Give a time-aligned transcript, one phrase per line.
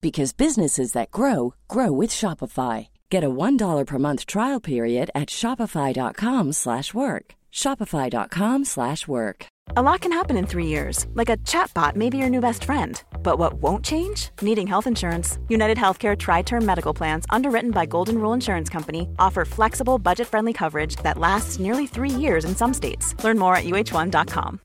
[0.00, 2.88] because businesses that grow grow with Shopify.
[3.10, 7.24] Get a $1 per month trial period at shopify.com/work.
[7.52, 9.46] shopify.com/work.
[9.76, 12.64] A lot can happen in three years, like a chatbot may be your new best
[12.64, 13.02] friend.
[13.22, 14.30] But what won't change?
[14.40, 15.38] Needing health insurance.
[15.48, 20.28] United Healthcare Tri Term Medical Plans, underwritten by Golden Rule Insurance Company, offer flexible, budget
[20.28, 23.14] friendly coverage that lasts nearly three years in some states.
[23.24, 24.60] Learn more at uh1.com.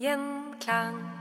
[0.00, 1.11] Gjenklang.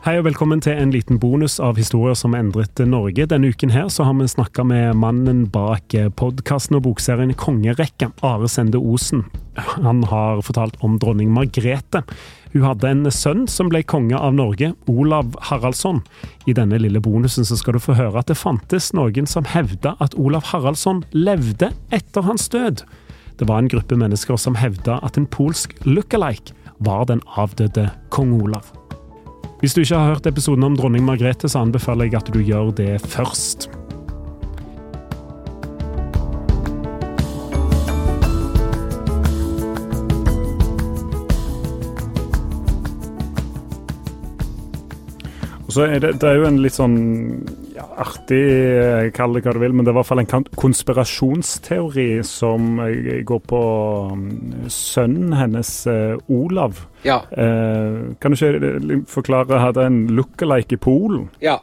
[0.00, 3.26] Hei og velkommen til en liten bonus av historier som endret Norge.
[3.28, 8.48] Denne uken her så har vi snakka med mannen bak podkasten og bokserien Kongerekken, Are
[8.48, 9.26] Sende Osen.
[9.58, 12.00] Han har fortalt om dronning Margrethe.
[12.54, 16.00] Hun hadde en sønn som ble konge av Norge, Olav Haraldsson.
[16.48, 19.98] I denne lille bonusen så skal du få høre at det fantes noen som hevda
[20.00, 22.86] at Olav Haraldsson levde etter hans død.
[23.36, 26.56] Det var en gruppe mennesker som hevda at en polsk look-alike
[26.88, 28.79] var den avdøde kong Olav.
[29.60, 32.70] Hvis du ikke har hørt episoden om dronning Margrethe, så anbefaler jeg at du gjør
[32.72, 33.68] det først.
[45.66, 46.96] Og så er det, det er jo en litt sånn
[47.80, 50.46] ja, artig, eh, kall det hva du vil, men det er i hvert fall en
[50.60, 53.60] konspirasjonsteori som eh, går på
[54.12, 56.84] mm, sønnen hennes, eh, Olav.
[57.06, 57.22] Ja.
[57.32, 61.28] Eh, kan du ikke forklare, hadde en look-alike i Polen?
[61.40, 61.58] ja.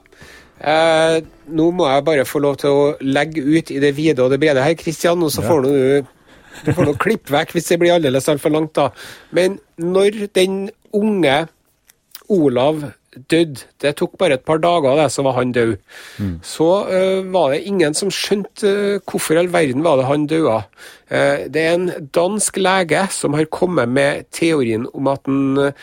[0.58, 1.20] Eh,
[1.54, 4.40] nå må jeg bare få lov til å legge ut i det vide og det
[4.42, 5.52] brede her, Kristian, og så Ja.
[5.52, 6.08] får du
[6.66, 8.88] du får nå klippe vekk hvis det blir aldeles altfor langt, da.
[9.32, 11.48] Men når den unge
[12.28, 12.82] Olav
[13.32, 15.76] døde, det tok bare et par dager, det, så var han død.
[16.46, 20.28] Så uh, var det ingen som skjønte uh, hvorfor i all verden var det han
[20.30, 20.60] døde.
[21.12, 25.74] Uh, det er en dansk lege som har kommet med teorien om at en,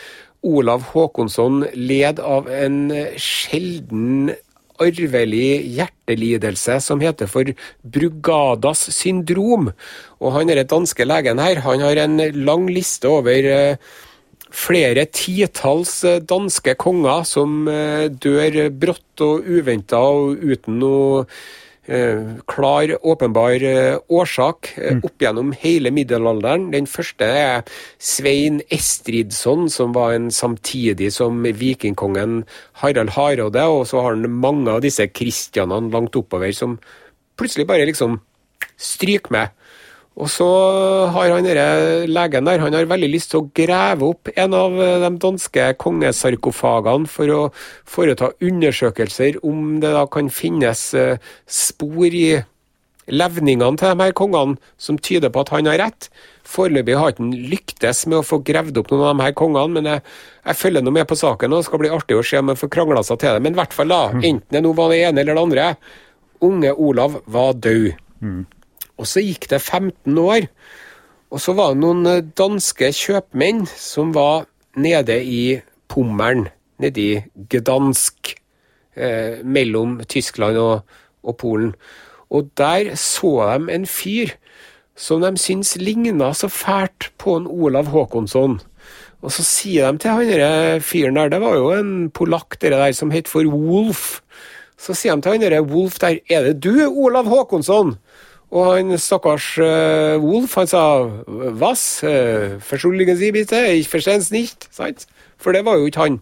[0.45, 4.35] Olav Håkonsson led av en sjelden
[4.77, 7.49] arvelig hjertelidelse som heter for
[7.81, 9.71] Brugadas syndrom.
[10.21, 13.77] Og han er den danske legen her, han har en lang liste over
[14.55, 21.25] flere titalls eh, danske konger som eh, dør brått og uventa og uten noe
[21.87, 23.65] eh, klar, åpenbar
[24.09, 26.69] årsak eh, opp gjennom hele middelalderen.
[26.73, 27.65] Den første er
[27.99, 32.43] Svein Estridsson, som var en samtidig som vikingkongen
[32.81, 36.79] Harald Hardråde, og så har han mange av disse kristianene langt oppover som
[37.35, 38.21] plutselig bare liksom
[38.79, 39.64] stryker med.
[40.15, 40.47] Og så
[41.11, 44.77] har han denne legen der, han har veldig lyst til å grave opp en av
[44.79, 47.41] eh, de danske kongesarkofagene for å
[47.83, 51.19] foreta undersøkelser om det da kan finnes eh,
[51.51, 52.29] spor i
[53.11, 56.07] levningene til de her kongene som tyder på at han har rett.
[56.47, 59.75] Foreløpig har ikke han lyktes med å få gravd opp noen av de her kongene,
[59.75, 60.03] men jeg,
[60.47, 62.63] jeg følger nå med på saken, og det skal bli artig å se om jeg
[62.63, 63.43] får krangla seg til det.
[63.45, 65.69] Men i hvert fall, da, enten det nå var det ene eller det andre,
[66.45, 67.91] unge Olav var død.
[68.97, 70.47] Og så gikk det 15 år,
[71.33, 74.45] og så var det noen eh, danske kjøpmenn som var
[74.79, 75.59] nede i
[75.91, 76.47] Pommern,
[76.79, 78.35] nede i Gdansk,
[78.95, 80.85] eh, mellom Tyskland og,
[81.23, 81.73] og Polen.
[82.29, 84.35] Og der så de en fyr
[84.95, 88.59] som de syntes ligna så fælt på en Olav Håkonsson.
[89.21, 92.79] Og så sier de til han derre fyren der, det var jo en polakk dere
[92.79, 94.21] der som het for Wolf.
[94.77, 97.95] Så sier de til han derre Wolf der, er det du, Olav Håkonsson?
[98.55, 100.83] Og han stakkars uh, Wolf, han sa
[101.59, 102.03] Was?
[102.05, 103.59] Uh, Verschuldigen Sie bitte?
[103.75, 104.69] Ich versteh's nicht.
[104.71, 105.07] Sant?
[105.37, 106.21] For det var jo ikke han.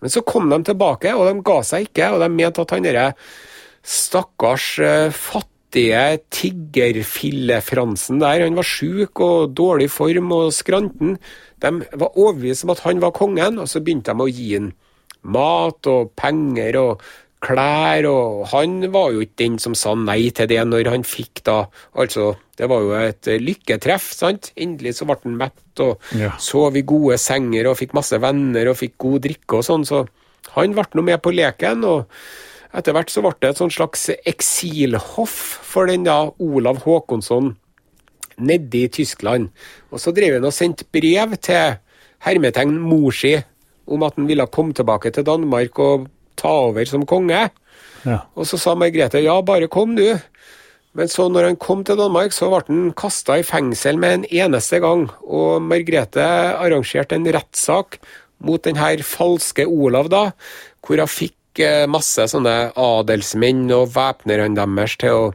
[0.00, 2.86] Men så kom de tilbake, og de ga seg ikke, og de mente at han
[2.86, 3.08] derre
[3.86, 11.16] stakkars uh, fattige tiggerfillefransen der, han var sjuk og dårlig form og skranten,
[11.62, 14.70] de var overbevist om at han var kongen, og så begynte de å gi ham
[15.26, 17.02] mat og penger og
[17.44, 21.42] klær, og han var jo ikke den som sa nei til det når han fikk
[21.44, 24.52] da Altså, det var jo et lykketreff, sant?
[24.56, 26.32] Endelig så ble han mett og Ja.
[26.38, 30.06] sov i gode senger og fikk masse venner og fikk god drikke og sånn, så
[30.56, 31.84] han ble nå med på leken.
[31.84, 32.06] og
[32.74, 37.54] etter hvert så ble det et sånn slags eksilhoff for den da Olav Håkonsson
[38.38, 39.50] nede i Tyskland.
[39.92, 41.78] Og så drev han og sendte brev til
[42.26, 43.36] hermetegn mor si
[43.86, 47.48] om at han ville komme tilbake til Danmark og ta over som konge.
[48.06, 48.20] Ja.
[48.38, 50.06] Og så sa Margrethe ja, bare kom du.
[50.96, 54.28] Men så når han kom til Danmark, så ble han kasta i fengsel med en
[54.44, 55.06] eneste gang.
[55.24, 56.24] Og Margrethe
[56.56, 57.98] arrangerte en rettssak
[58.46, 60.30] mot den her falske Olav, da,
[60.84, 65.28] hvor hun fikk eh, masse sånne adelsmenn og væpnerne deres til å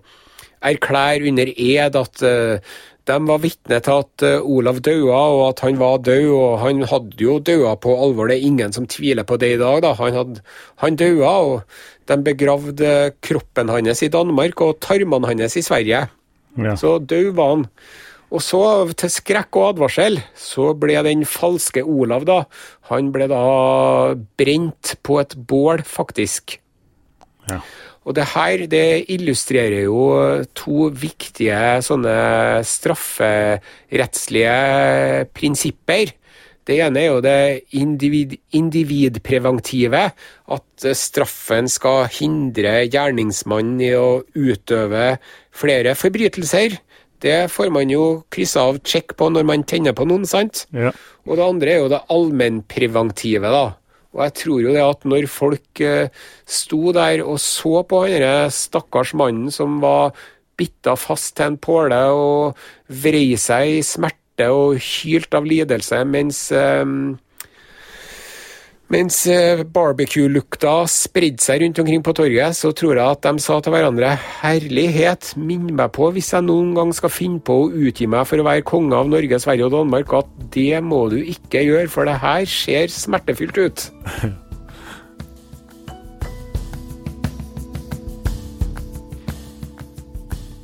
[0.61, 2.73] erklære under ed at eh,
[3.11, 6.29] de var vitne til at eh, Olav daua, og at han var død.
[6.31, 9.59] Og han hadde jo daua på alvor, det er ingen som tviler på det i
[9.61, 9.81] dag.
[9.83, 9.93] da.
[9.99, 10.45] Han, hadde,
[10.83, 12.93] han daua, og de begravde
[13.23, 16.05] kroppen hans i Danmark og tarmene hans i Sverige.
[16.59, 16.77] Ja.
[16.79, 17.67] Så død var han.
[18.31, 18.63] Og så,
[18.95, 22.45] til skrekk og advarsel, så ble den falske Olav, da
[22.91, 23.43] Han ble da
[24.39, 26.60] brent på et bål, faktisk.
[27.49, 27.59] Ja.
[28.01, 34.55] Og det her det illustrerer jo to viktige sånne strafferettslige
[35.37, 36.09] prinsipper.
[36.65, 40.03] Det ene er jo det individ, individpreventive,
[40.53, 45.17] at straffen skal hindre gjerningsmannen i å utøve
[45.53, 46.77] flere forbrytelser.
[47.21, 50.65] Det får man jo kryssa av check på når man tenner på noen, sant?
[50.73, 50.89] Ja.
[51.29, 53.65] Og det andre er jo det allmennpreventive, da.
[54.11, 56.11] Og jeg tror jo det at når folk eh,
[56.43, 60.11] sto der og så på han derre stakkars mannen som var
[60.59, 62.59] bitta fast til en påle og
[63.01, 66.83] vrei seg i smerte og hylte av lidelse mens eh,
[68.91, 73.59] mens eh, barbecue-lukta spredde seg rundt omkring på torget, så tror jeg at de sa
[73.63, 74.11] til hverandre
[74.41, 78.41] Herlighet, minn meg på hvis jeg noen gang skal finne på å utgi meg for
[78.41, 82.09] å være konge av Norge, Sverige og Danmark, at det må du ikke gjøre, for
[82.09, 83.89] det her ser smertefylt ut.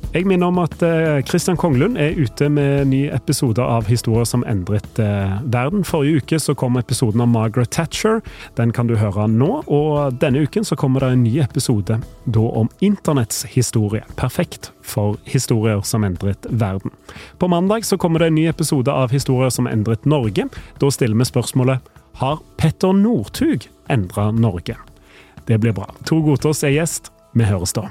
[0.08, 0.80] Jeg minner om at
[1.28, 5.82] Kristian Konglund er ute med ny episode av Historier som endret eh, verden.
[5.84, 8.22] Forrige uke så kom episoden av Margaret Thatcher.
[8.56, 9.50] Den kan du høre nå.
[9.68, 14.00] Og denne uken så kommer det en ny episode da om internetts historie.
[14.16, 16.94] Perfekt for historier som endret verden.
[17.36, 20.48] På mandag så kommer det en ny episode av Historier som endret Norge.
[20.80, 21.84] Da stiller vi spørsmålet
[22.24, 24.80] Har Petter Northug endra Norge?
[25.44, 25.92] Det blir bra.
[26.08, 27.12] Tor Gotaas er gjest.
[27.36, 27.90] Vi høres da.